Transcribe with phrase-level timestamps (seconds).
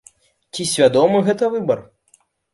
[0.55, 1.85] Ці свядомы гэта выбар?